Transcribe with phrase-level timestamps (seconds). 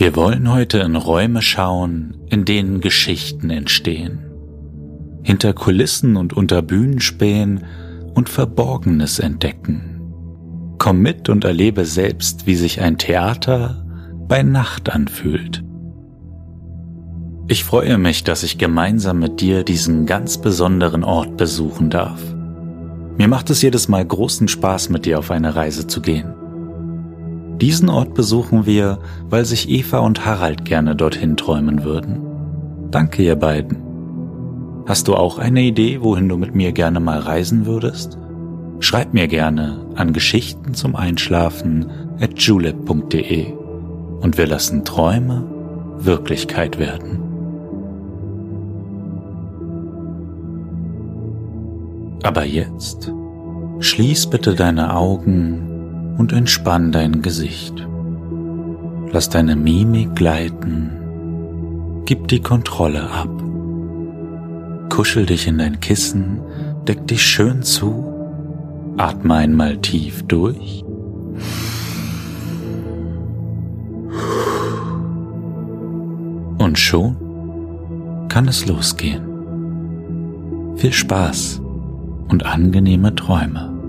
[0.00, 4.20] Wir wollen heute in Räume schauen, in denen Geschichten entstehen.
[5.22, 7.64] Hinter Kulissen und unter Bühnen spähen
[8.14, 10.00] und Verborgenes entdecken.
[10.78, 13.84] Komm mit und erlebe selbst, wie sich ein Theater
[14.26, 15.62] bei Nacht anfühlt.
[17.46, 22.22] Ich freue mich, dass ich gemeinsam mit dir diesen ganz besonderen Ort besuchen darf.
[23.18, 26.39] Mir macht es jedes Mal großen Spaß, mit dir auf eine Reise zu gehen.
[27.60, 32.20] Diesen Ort besuchen wir, weil sich Eva und Harald gerne dorthin träumen würden.
[32.90, 33.76] Danke, ihr beiden.
[34.86, 38.16] Hast du auch eine Idee, wohin du mit mir gerne mal reisen würdest?
[38.80, 43.52] Schreib mir gerne an Geschichten zum Einschlafen at julep.de
[44.20, 45.44] und wir lassen Träume
[45.98, 47.20] Wirklichkeit werden.
[52.22, 53.12] Aber jetzt
[53.80, 55.79] schließ bitte deine Augen
[56.20, 57.88] und entspann dein Gesicht.
[59.10, 62.02] Lass deine Mimik gleiten.
[62.04, 63.30] Gib die Kontrolle ab.
[64.90, 66.42] Kuschel dich in dein Kissen,
[66.86, 68.04] deck dich schön zu,
[68.98, 70.84] atme einmal tief durch.
[76.58, 77.16] Und schon
[78.28, 79.22] kann es losgehen.
[80.76, 81.62] Viel Spaß
[82.28, 83.79] und angenehme Träume.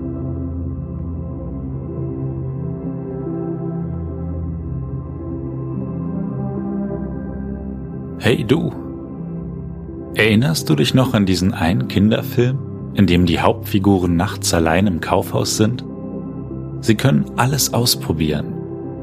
[8.24, 8.72] Hey du!
[10.14, 12.56] Erinnerst du dich noch an diesen einen Kinderfilm,
[12.94, 15.84] in dem die Hauptfiguren nachts allein im Kaufhaus sind?
[16.82, 18.54] Sie können alles ausprobieren,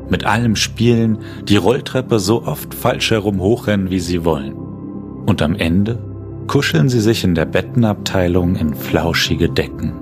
[0.10, 4.54] mit allem spielen, die Rolltreppe so oft falsch herum hochrennen, wie sie wollen.
[4.54, 6.00] Und am Ende
[6.48, 9.96] kuscheln sie sich in der Bettenabteilung in flauschige Decken.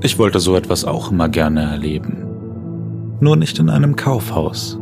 [0.00, 2.31] Ich wollte so etwas auch immer gerne erleben
[3.22, 4.78] nur nicht in einem Kaufhaus.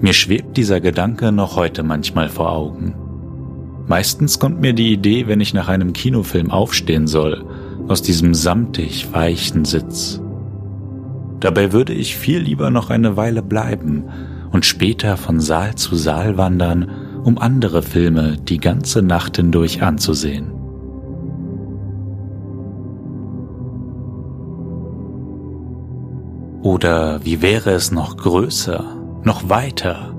[0.00, 2.94] Mir schwebt dieser Gedanke noch heute manchmal vor Augen.
[3.86, 7.44] Meistens kommt mir die Idee, wenn ich nach einem Kinofilm aufstehen soll,
[7.86, 10.20] aus diesem samtig weichen Sitz.
[11.40, 14.04] Dabei würde ich viel lieber noch eine Weile bleiben
[14.50, 16.90] und später von Saal zu Saal wandern,
[17.22, 20.63] um andere Filme die ganze Nacht hindurch anzusehen.
[26.64, 28.82] Oder wie wäre es noch größer,
[29.22, 30.14] noch weiter,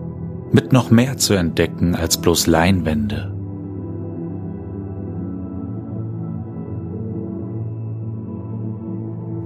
[0.51, 3.33] mit noch mehr zu entdecken als bloß Leinwände?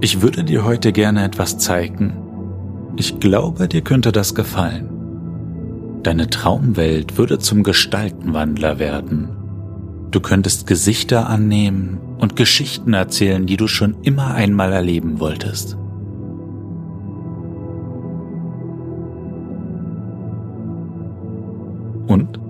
[0.02, 2.12] Ich würde dir heute gerne etwas zeigen.
[2.96, 4.90] Ich glaube, dir könnte das gefallen.
[6.02, 9.30] Deine Traumwelt würde zum Gestaltenwandler werden.
[10.10, 15.78] Du könntest Gesichter annehmen und Geschichten erzählen, die du schon immer einmal erleben wolltest.
[22.10, 22.40] Und?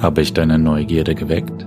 [0.00, 1.66] Habe ich deine Neugierde geweckt?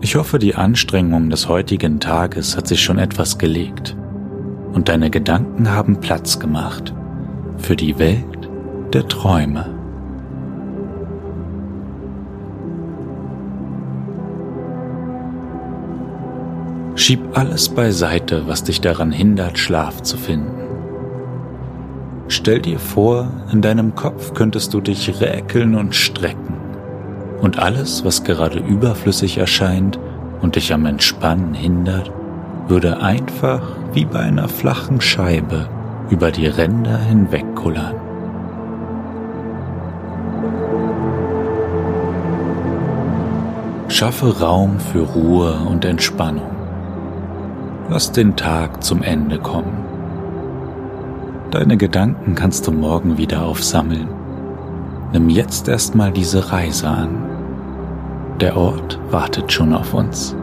[0.00, 3.94] Ich hoffe, die Anstrengung des heutigen Tages hat sich schon etwas gelegt
[4.72, 6.94] und deine Gedanken haben Platz gemacht
[7.58, 8.48] für die Welt
[8.94, 9.66] der Träume.
[16.94, 20.63] Schieb alles beiseite, was dich daran hindert, Schlaf zu finden.
[22.28, 26.54] Stell dir vor, in deinem Kopf könntest du dich räkeln und strecken.
[27.40, 29.98] Und alles, was gerade überflüssig erscheint
[30.40, 32.10] und dich am Entspannen hindert,
[32.68, 33.62] würde einfach
[33.92, 35.68] wie bei einer flachen Scheibe
[36.08, 37.96] über die Ränder hinwegkullern.
[43.88, 46.50] Schaffe Raum für Ruhe und Entspannung.
[47.90, 49.83] Lass den Tag zum Ende kommen.
[51.54, 54.08] Deine Gedanken kannst du morgen wieder aufsammeln.
[55.12, 57.14] Nimm jetzt erstmal diese Reise an.
[58.40, 60.34] Der Ort wartet schon auf uns.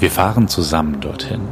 [0.00, 1.42] Wir fahren zusammen dorthin.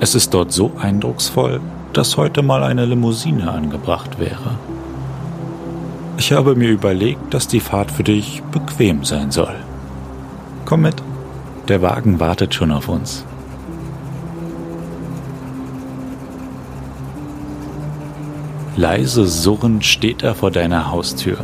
[0.00, 1.60] Es ist dort so eindrucksvoll,
[1.92, 4.58] dass heute mal eine Limousine angebracht wäre.
[6.16, 9.56] Ich habe mir überlegt, dass die Fahrt für dich bequem sein soll.
[10.64, 11.03] Komm mit,
[11.68, 13.24] der Wagen wartet schon auf uns.
[18.76, 21.38] Leise surrend steht er vor deiner Haustür.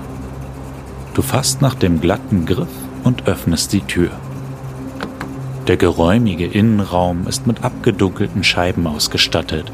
[1.15, 2.69] Du fasst nach dem glatten Griff
[3.05, 4.11] und öffnest die Tür.
[5.69, 9.71] Der geräumige Innenraum ist mit abgedunkelten Scheiben ausgestattet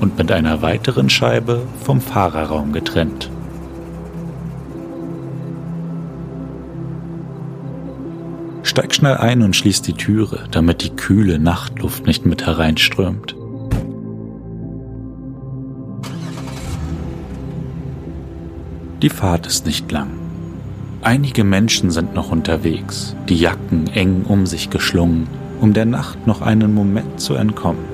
[0.00, 3.30] und mit einer weiteren Scheibe vom Fahrerraum getrennt.
[8.74, 13.36] Steig schnell ein und schließ die Türe, damit die kühle Nachtluft nicht mit hereinströmt.
[19.00, 20.10] Die Fahrt ist nicht lang.
[21.02, 25.28] Einige Menschen sind noch unterwegs, die Jacken eng um sich geschlungen,
[25.60, 27.84] um der Nacht noch einen Moment zu entkommen.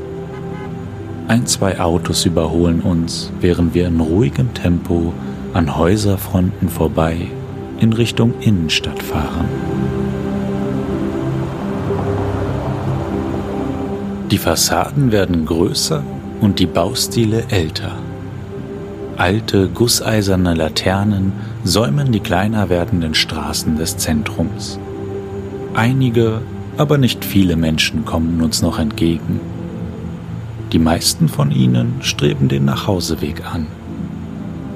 [1.29, 5.13] Ein, zwei Autos überholen uns, während wir in ruhigem Tempo
[5.53, 7.27] an Häuserfronten vorbei
[7.81, 9.70] in Richtung Innenstadt fahren.
[14.31, 16.05] Die Fassaden werden größer
[16.41, 17.97] und die Baustile älter.
[19.17, 21.33] Alte, gusseiserne Laternen
[21.65, 24.79] säumen die kleiner werdenden Straßen des Zentrums.
[25.75, 26.43] Einige,
[26.77, 29.41] aber nicht viele Menschen kommen uns noch entgegen.
[30.73, 33.67] Die meisten von ihnen streben den Nachhauseweg an.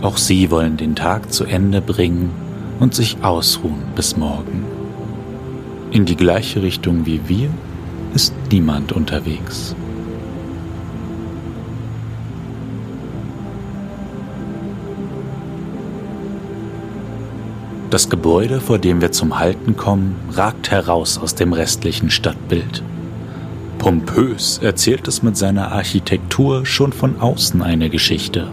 [0.03, 2.31] Auch sie wollen den Tag zu Ende bringen
[2.81, 4.65] und sich ausruhen bis morgen.
[5.93, 7.51] In die gleiche Richtung wie wir
[8.15, 9.75] ist niemand unterwegs.
[17.91, 22.83] Das Gebäude, vor dem wir zum Halten kommen, ragt heraus aus dem restlichen Stadtbild.
[23.79, 28.49] Pompös erzählt es mit seiner Architektur schon von außen eine Geschichte.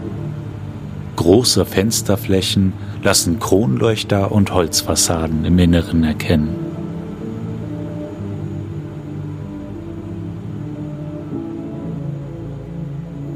[1.16, 2.74] Große Fensterflächen
[3.04, 6.61] lassen Kronleuchter und Holzfassaden im Inneren erkennen.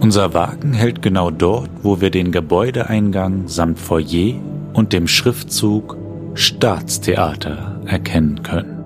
[0.06, 4.36] Unser Wagen hält genau dort, wo wir den Gebäudeeingang samt Foyer
[4.74, 5.98] und dem Schriftzug
[6.36, 8.84] Staatstheater erkennen können.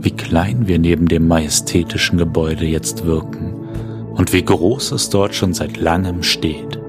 [0.00, 3.54] Wie klein wir neben dem majestätischen Gebäude jetzt wirken
[4.16, 6.80] und wie groß es dort schon seit langem steht.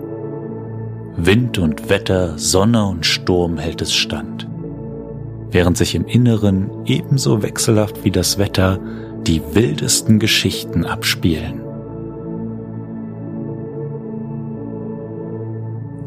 [1.15, 4.47] Wind und Wetter, Sonne und Sturm hält es stand,
[5.51, 8.79] während sich im Inneren ebenso wechselhaft wie das Wetter
[9.27, 11.64] die wildesten Geschichten abspielen.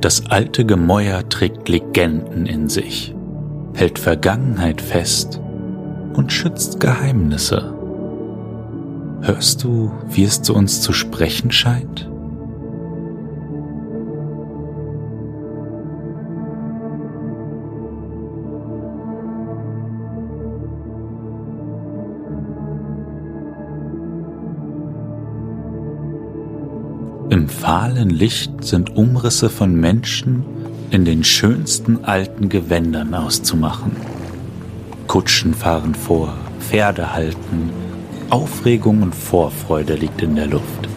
[0.00, 3.14] Das alte Gemäuer trägt Legenden in sich,
[3.74, 5.40] hält Vergangenheit fest
[6.14, 7.74] und schützt Geheimnisse.
[9.22, 12.08] Hörst du, wie es zu uns zu sprechen scheint?
[27.78, 30.42] Fahlen Licht sind Umrisse von Menschen
[30.90, 33.92] in den schönsten alten Gewändern auszumachen.
[35.06, 37.70] Kutschen fahren vor, Pferde halten,
[38.30, 40.88] Aufregung und Vorfreude liegt in der Luft.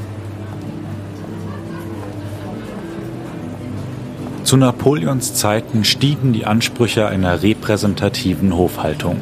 [4.44, 9.18] Zu Napoleons Zeiten stiegen die Ansprüche einer repräsentativen Hofhaltung.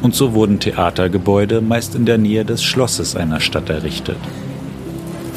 [0.00, 4.16] Und so wurden Theatergebäude meist in der Nähe des Schlosses einer Stadt errichtet.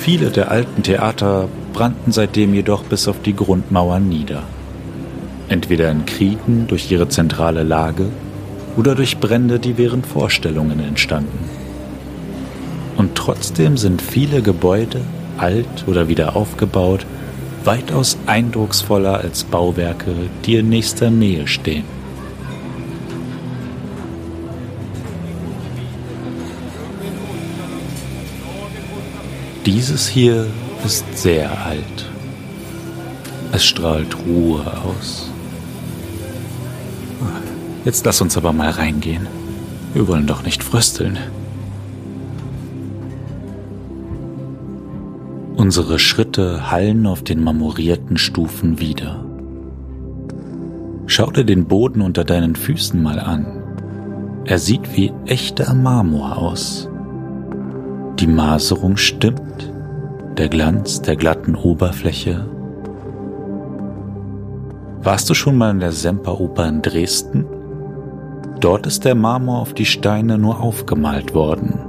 [0.01, 4.41] Viele der alten Theater brannten seitdem jedoch bis auf die Grundmauern nieder.
[5.47, 8.07] Entweder in Kriegen durch ihre zentrale Lage
[8.75, 11.47] oder durch Brände, die während Vorstellungen entstanden.
[12.97, 15.01] Und trotzdem sind viele Gebäude,
[15.37, 17.05] alt oder wieder aufgebaut,
[17.63, 20.15] weitaus eindrucksvoller als Bauwerke,
[20.47, 22.00] die in nächster Nähe stehen.
[29.65, 30.47] Dieses hier
[30.83, 32.09] ist sehr alt.
[33.51, 35.29] Es strahlt Ruhe aus.
[37.85, 39.27] Jetzt lass uns aber mal reingehen.
[39.93, 41.19] Wir wollen doch nicht frösteln.
[45.57, 49.23] Unsere Schritte hallen auf den marmorierten Stufen wieder.
[51.05, 53.45] Schau dir den Boden unter deinen Füßen mal an.
[54.45, 56.90] Er sieht wie echter Marmor aus.
[58.21, 59.73] Die Maserung stimmt,
[60.37, 62.45] der Glanz der glatten Oberfläche.
[65.01, 67.47] Warst du schon mal in der Semperoper in Dresden?
[68.59, 71.79] Dort ist der Marmor auf die Steine nur aufgemalt worden.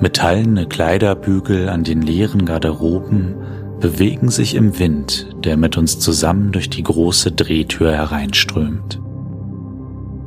[0.00, 3.34] Metallene Kleiderbügel an den leeren Garderoben
[3.78, 9.02] bewegen sich im Wind, der mit uns zusammen durch die große Drehtür hereinströmt.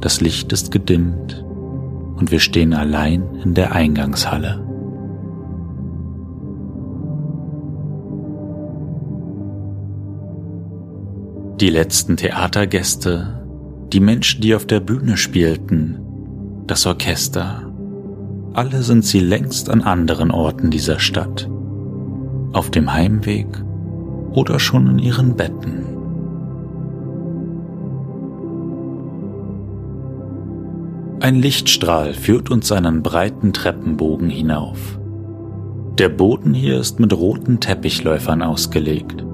[0.01, 1.43] Das Licht ist gedimmt
[2.15, 4.61] und wir stehen allein in der Eingangshalle.
[11.61, 13.45] Die letzten Theatergäste,
[13.93, 15.99] die Menschen, die auf der Bühne spielten,
[16.67, 17.71] das Orchester,
[18.53, 21.49] alle sind sie längst an anderen Orten dieser Stadt,
[22.51, 23.47] auf dem Heimweg
[24.31, 25.94] oder schon in ihren Betten.
[31.21, 34.99] Ein Lichtstrahl führt uns einen breiten Treppenbogen hinauf.
[35.97, 39.25] Der Boden hier ist mit roten Teppichläufern ausgelegt.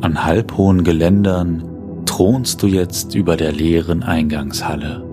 [0.00, 1.64] An halbhohen Geländern
[2.06, 5.04] thronst du jetzt über der leeren Eingangshalle.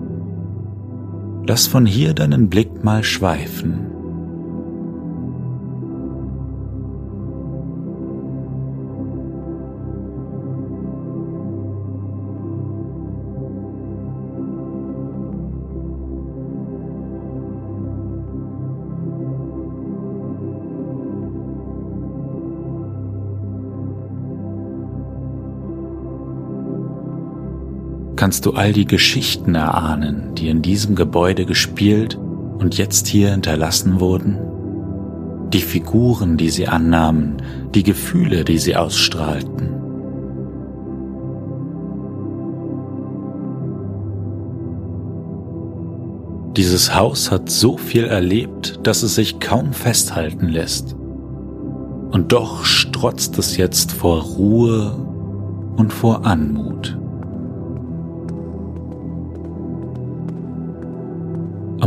[1.46, 3.85] Lass von hier deinen Blick mal schweifen.
[28.16, 32.18] Kannst du all die Geschichten erahnen, die in diesem Gebäude gespielt
[32.58, 34.38] und jetzt hier hinterlassen wurden?
[35.52, 37.36] Die Figuren, die sie annahmen,
[37.74, 39.74] die Gefühle, die sie ausstrahlten.
[46.56, 50.94] Dieses Haus hat so viel erlebt, dass es sich kaum festhalten lässt.
[52.10, 54.96] Und doch strotzt es jetzt vor Ruhe
[55.76, 56.96] und vor Anmut.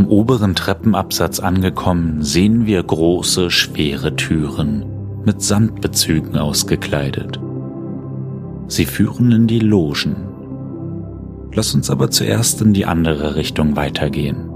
[0.10, 4.86] Oberen Treppenabsatz angekommen, sehen wir große, schwere Türen
[5.24, 7.40] mit Sandbezügen ausgekleidet.
[8.68, 10.16] Sie führen in die Logen.
[11.54, 14.50] Lass uns aber zuerst in die andere Richtung weitergehen.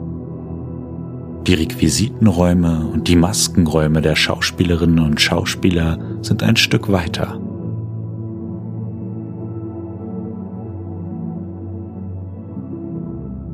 [1.47, 7.39] Die Requisitenräume und die Maskenräume der Schauspielerinnen und Schauspieler sind ein Stück weiter.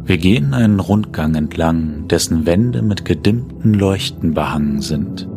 [0.09, 5.29] Wir gehen einen Rundgang entlang, dessen Wände mit gedimmten Leuchten behangen sind.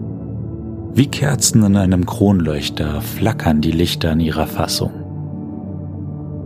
[0.95, 4.93] Wie Kerzen in einem Kronleuchter flackern die Lichter in ihrer Fassung.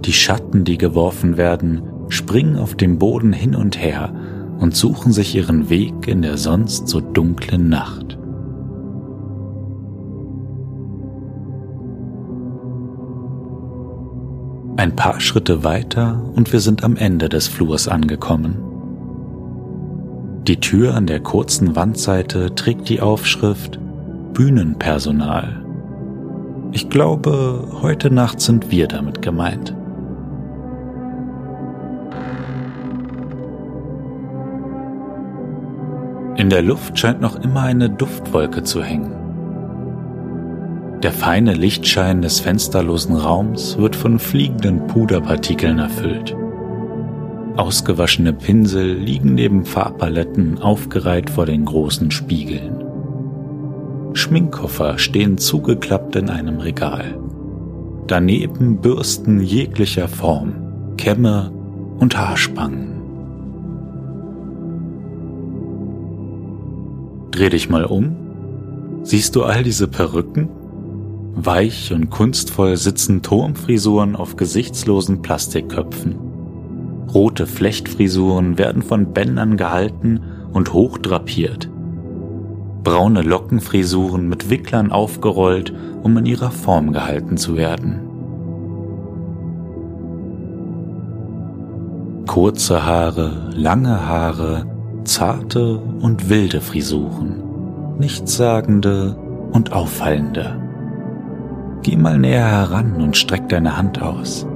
[0.04, 4.12] Die Schatten, die geworfen werden, springen auf dem Boden hin und her
[4.58, 8.05] und suchen sich ihren Weg in der sonst so dunklen Nacht.
[14.78, 18.56] Ein paar Schritte weiter und wir sind am Ende des Flurs angekommen.
[20.46, 23.80] Die Tür an der kurzen Wandseite trägt die Aufschrift
[24.34, 25.64] Bühnenpersonal.
[26.72, 29.74] Ich glaube, heute Nacht sind wir damit gemeint.
[36.36, 39.25] In der Luft scheint noch immer eine Duftwolke zu hängen.
[41.02, 46.34] Der feine Lichtschein des fensterlosen Raums wird von fliegenden Puderpartikeln erfüllt.
[47.56, 52.82] Ausgewaschene Pinsel liegen neben Farbpaletten aufgereiht vor den großen Spiegeln.
[54.14, 57.18] Schminkkoffer stehen zugeklappt in einem Regal.
[58.06, 60.54] Daneben Bürsten jeglicher Form,
[60.96, 61.52] Kämme
[61.98, 62.94] und Haarspangen.
[67.32, 68.16] Dreh dich mal um.
[69.02, 70.48] Siehst du all diese Perücken?
[71.38, 76.16] Weich und kunstvoll sitzen Turmfrisuren auf gesichtslosen Plastikköpfen.
[77.12, 80.20] Rote Flechtfrisuren werden von Bändern gehalten
[80.54, 81.68] und hoch drapiert.
[82.82, 88.00] Braune Lockenfrisuren mit Wicklern aufgerollt, um in ihrer Form gehalten zu werden.
[92.26, 94.64] Kurze Haare, lange Haare,
[95.04, 99.16] zarte und wilde Frisuren, nichtssagende
[99.52, 100.65] und auffallende.
[101.82, 104.46] Geh mal näher heran und streck deine Hand aus.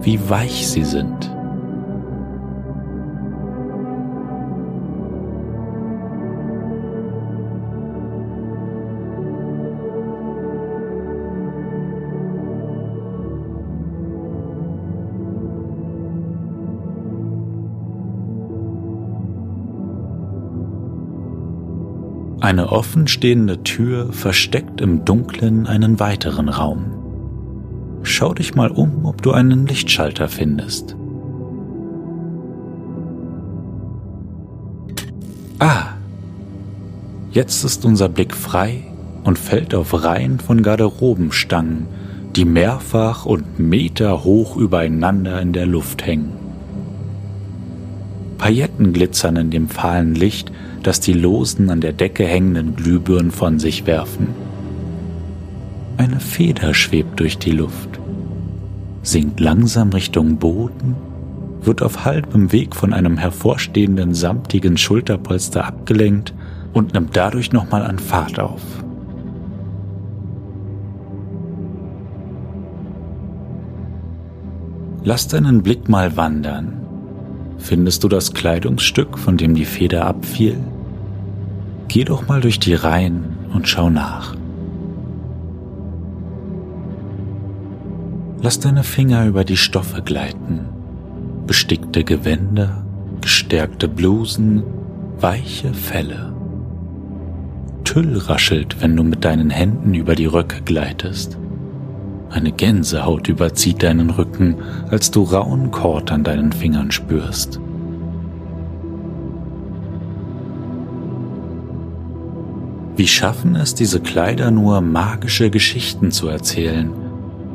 [0.00, 1.30] Wie weich sie sind.
[22.48, 26.86] Eine offenstehende Tür versteckt im Dunklen einen weiteren Raum.
[28.02, 30.96] Schau dich mal um, ob du einen Lichtschalter findest.
[35.58, 35.88] Ah,
[37.32, 38.82] jetzt ist unser Blick frei
[39.24, 41.86] und fällt auf Reihen von Garderobenstangen
[42.34, 46.47] die mehrfach und meterhoch übereinander in der Luft hängen.
[48.38, 50.52] Pailletten glitzern in dem fahlen Licht,
[50.82, 54.28] das die losen an der Decke hängenden Glühbirnen von sich werfen.
[55.96, 57.98] Eine Feder schwebt durch die Luft,
[59.02, 60.94] sinkt langsam Richtung Boden,
[61.60, 66.32] wird auf halbem Weg von einem hervorstehenden samtigen Schulterpolster abgelenkt
[66.72, 68.62] und nimmt dadurch nochmal an Fahrt auf.
[75.02, 76.87] Lass deinen Blick mal wandern.
[77.58, 80.56] Findest du das Kleidungsstück, von dem die Feder abfiel?
[81.88, 84.36] Geh doch mal durch die Reihen und schau nach.
[88.40, 90.60] Lass deine Finger über die Stoffe gleiten.
[91.46, 92.84] Bestickte Gewänder,
[93.20, 94.62] gestärkte Blusen,
[95.18, 96.32] weiche Felle.
[97.84, 101.38] Tüll raschelt, wenn du mit deinen Händen über die Röcke gleitest.
[102.30, 104.56] Eine Gänsehaut überzieht deinen Rücken,
[104.90, 107.58] als du rauen Kord an deinen Fingern spürst.
[112.96, 116.90] Wie schaffen es diese Kleider nur, magische Geschichten zu erzählen,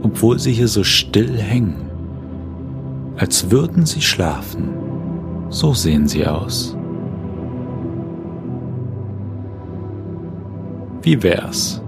[0.02, 1.90] obwohl sie hier so still hängen.
[3.18, 4.70] Als würden sie schlafen.
[5.50, 6.76] So sehen sie aus.
[11.04, 11.83] Wie wär's?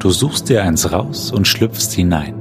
[0.00, 2.34] Du suchst dir eins raus und schlüpfst hinein.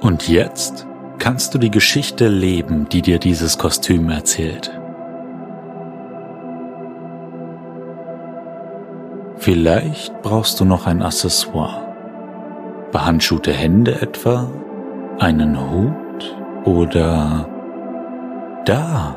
[0.00, 0.86] Und jetzt
[1.18, 4.72] kannst du die Geschichte leben, die dir dieses Kostüm erzählt.
[9.46, 11.94] Vielleicht brauchst du noch ein Accessoire.
[12.90, 14.50] Behandschuhte Hände etwa?
[15.20, 16.36] Einen Hut?
[16.64, 17.48] Oder
[18.64, 19.16] da?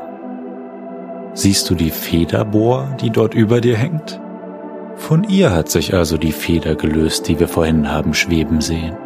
[1.34, 4.20] Siehst du die Federbohr, die dort über dir hängt?
[4.94, 8.96] Von ihr hat sich also die Feder gelöst, die wir vorhin haben schweben sehen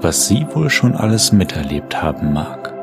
[0.00, 2.73] was sie wohl schon alles miterlebt haben mag.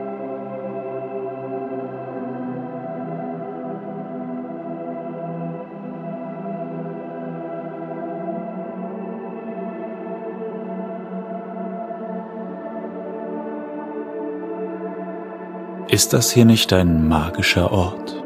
[16.01, 18.23] Ist das hier nicht ein magischer Ort?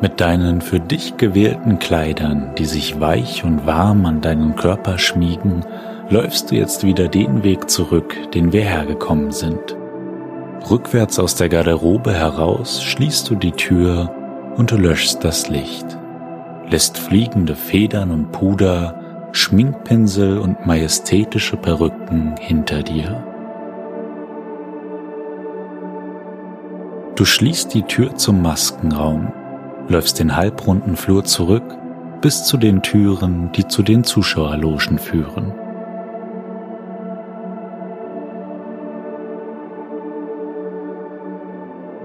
[0.00, 5.64] Mit deinen für dich gewählten Kleidern, die sich weich und warm an deinen Körper schmiegen,
[6.08, 9.76] läufst du jetzt wieder den Weg zurück, den wir hergekommen sind.
[10.70, 14.14] Rückwärts aus der Garderobe heraus schließt du die Tür
[14.56, 15.98] und löschst das Licht,
[16.70, 23.24] lässt fliegende Federn und Puder, Schminkpinsel und majestätische Perücken hinter dir.
[27.18, 29.32] Du schließt die Tür zum Maskenraum
[29.88, 31.64] läufst den halbrunden Flur zurück
[32.20, 35.52] bis zu den Türen, die zu den Zuschauerlogen führen.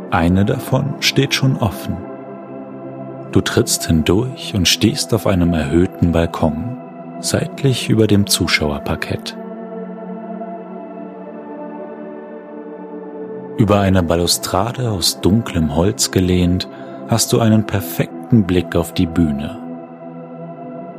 [0.09, 1.95] Eine davon steht schon offen.
[3.31, 6.75] Du trittst hindurch und stehst auf einem erhöhten Balkon,
[7.19, 9.37] seitlich über dem Zuschauerparkett.
[13.57, 16.67] Über eine Balustrade aus dunklem Holz gelehnt
[17.07, 19.59] hast du einen perfekten Blick auf die Bühne.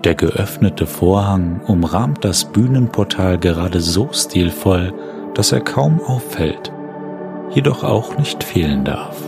[0.05, 4.93] Der geöffnete Vorhang umrahmt das Bühnenportal gerade so stilvoll,
[5.35, 6.73] dass er kaum auffällt,
[7.51, 9.21] jedoch auch nicht fehlen darf.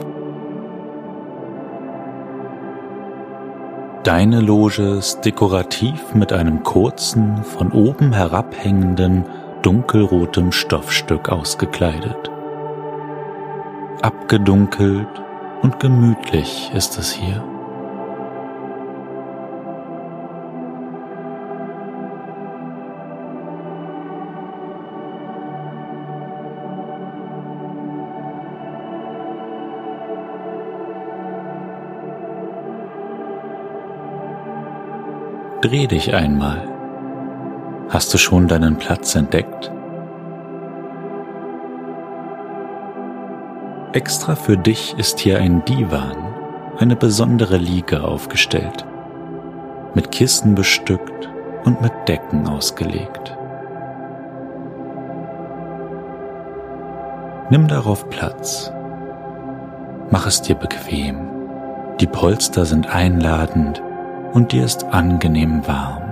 [4.04, 9.24] Deine Loge ist dekorativ mit einem kurzen, von oben herabhängenden,
[9.62, 12.30] dunkelrotem Stoffstück ausgekleidet.
[14.06, 15.08] Abgedunkelt
[15.62, 17.42] und gemütlich ist es hier.
[35.62, 36.62] Dreh dich einmal.
[37.88, 39.72] Hast du schon deinen Platz entdeckt?
[43.96, 46.18] Extra für dich ist hier ein Divan,
[46.76, 48.84] eine besondere Liege aufgestellt,
[49.94, 51.30] mit Kissen bestückt
[51.64, 53.34] und mit Decken ausgelegt.
[57.48, 58.70] Nimm darauf Platz.
[60.10, 61.30] Mach es dir bequem.
[61.98, 63.82] Die Polster sind einladend
[64.34, 66.05] und dir ist angenehm warm.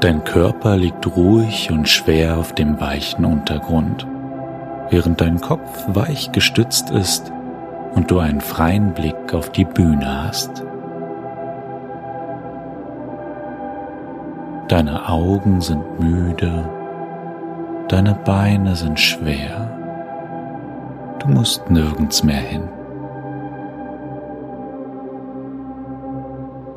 [0.00, 4.06] Dein Körper liegt ruhig und schwer auf dem weichen Untergrund,
[4.88, 7.30] während dein Kopf weich gestützt ist
[7.94, 10.64] und du einen freien Blick auf die Bühne hast.
[14.68, 16.64] Deine Augen sind müde,
[17.88, 19.68] deine Beine sind schwer,
[21.18, 22.62] du musst nirgends mehr hin.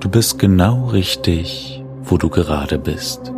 [0.02, 3.32] Du bist genau richtig, wo du gerade bist.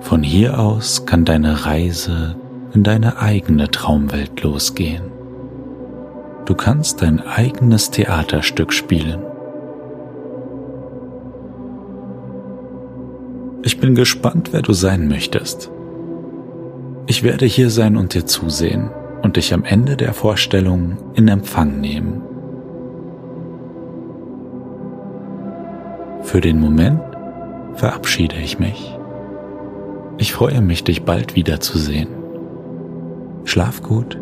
[0.00, 2.36] Von hier aus kann deine Reise
[2.72, 5.10] in deine eigene Traumwelt losgehen.
[6.44, 9.20] Du kannst dein eigenes Theaterstück spielen.
[13.62, 15.72] Ich bin gespannt, wer du sein möchtest.
[17.08, 18.90] Ich werde hier sein und dir zusehen
[19.22, 22.22] und dich am Ende der Vorstellung in Empfang nehmen.
[26.26, 27.00] Für den Moment
[27.74, 28.98] verabschiede ich mich.
[30.18, 32.08] Ich freue mich, dich bald wiederzusehen.
[33.44, 34.18] Schlaf gut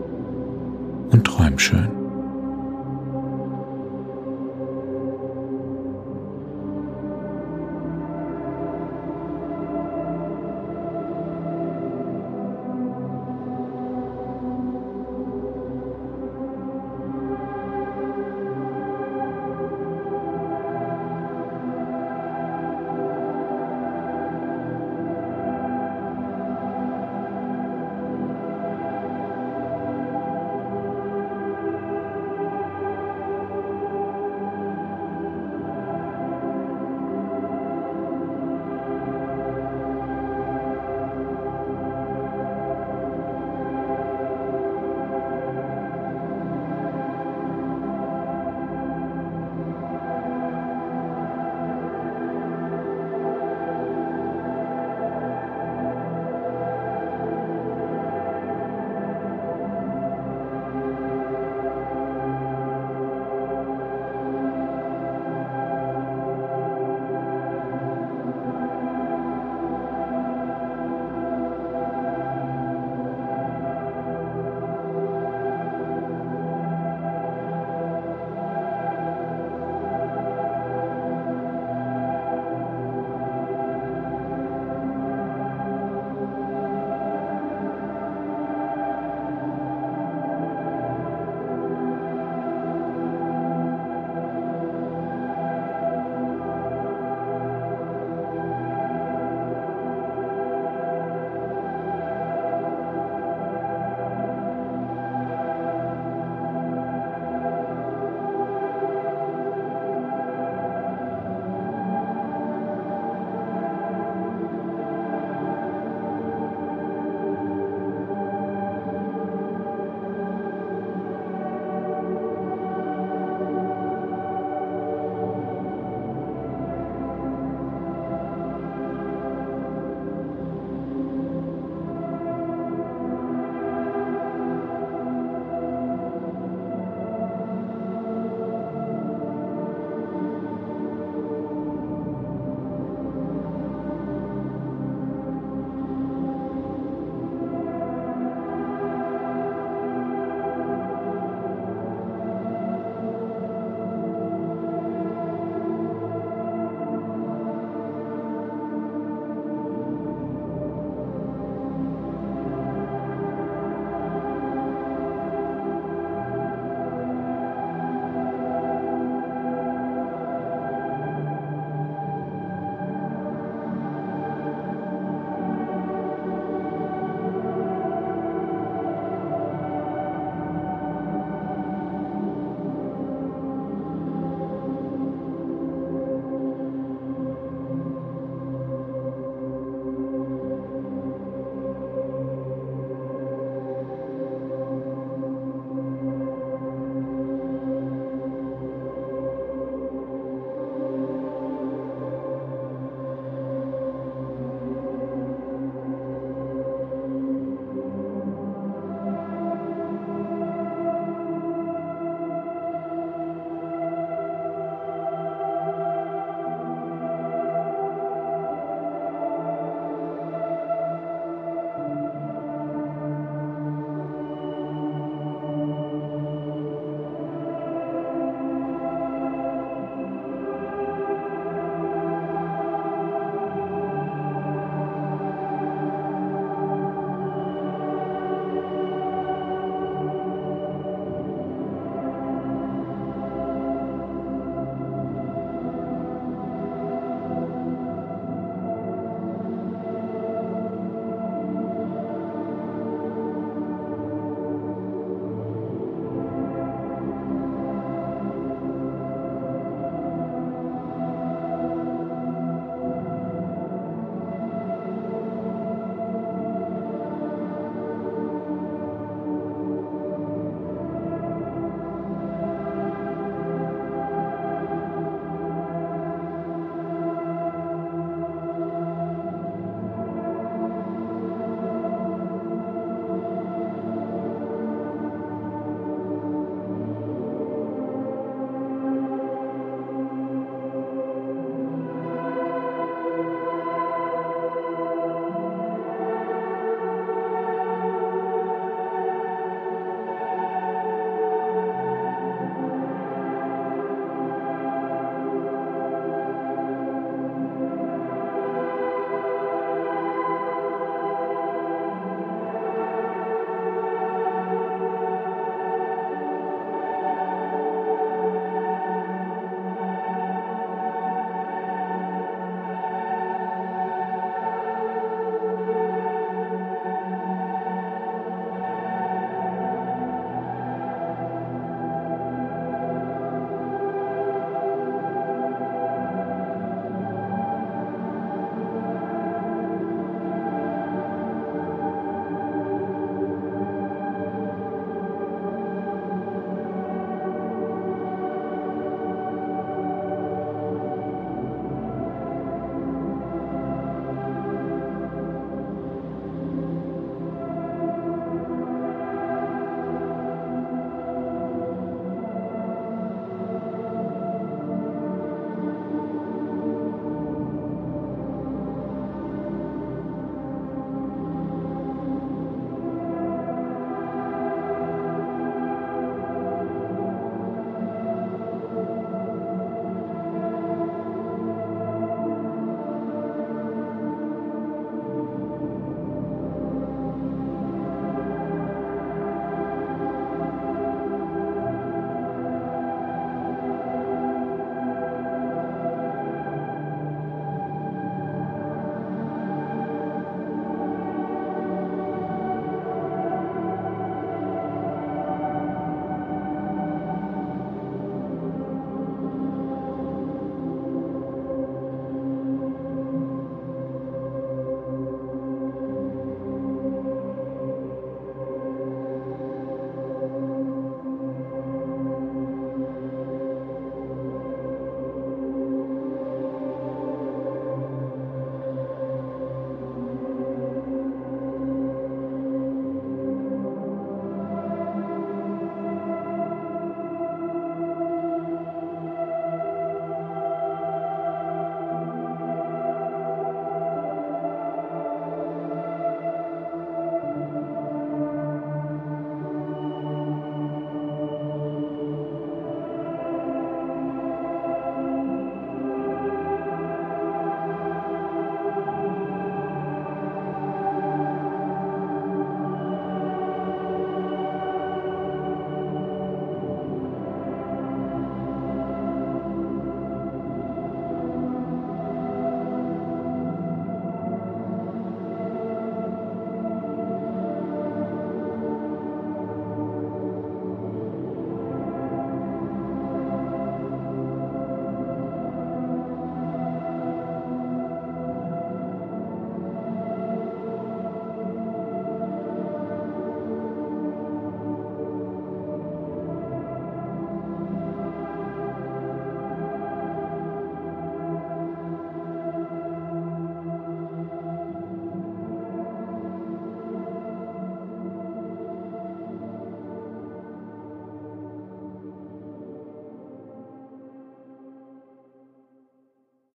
[1.10, 2.03] und träum schön.